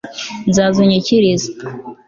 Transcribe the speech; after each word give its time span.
nzaza 0.49 0.77
unyikirize 0.83 1.49